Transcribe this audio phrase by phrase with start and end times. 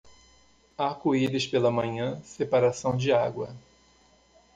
[0.79, 3.55] Arco-íris pela manhã, separação de água.